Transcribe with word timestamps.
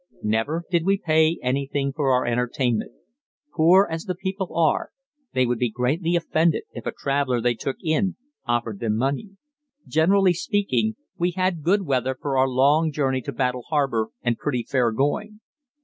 Never 0.23 0.63
did 0.71 0.83
we 0.83 0.97
pay 0.97 1.37
anything 1.43 1.93
for 1.93 2.09
our 2.09 2.25
entertainment; 2.25 2.91
poor 3.53 3.87
as 3.87 4.05
the 4.05 4.15
people 4.15 4.57
are, 4.57 4.89
they 5.33 5.45
would 5.45 5.59
be 5.59 5.69
greatly 5.69 6.15
offended 6.15 6.63
if 6.73 6.87
a 6.87 6.91
traveller 6.91 7.39
they 7.39 7.53
took 7.53 7.75
in 7.83 8.15
offered 8.47 8.79
them 8.79 8.97
money. 8.97 9.37
Generally 9.85 10.33
speaking, 10.33 10.95
we 11.19 11.29
had 11.33 11.61
good 11.61 11.83
weather 11.83 12.17
for 12.19 12.35
our 12.35 12.49
long 12.49 12.91
journey 12.91 13.21
to 13.21 13.31
Battle 13.31 13.65
Harbour 13.69 14.07
and 14.23 14.39
pretty 14.39 14.63
fair 14.67 14.91
going. 14.91 15.39